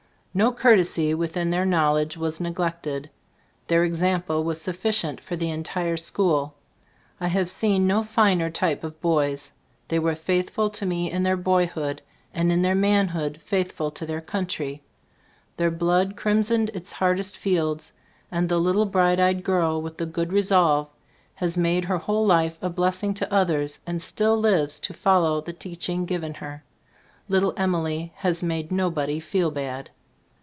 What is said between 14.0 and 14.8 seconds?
their coun try.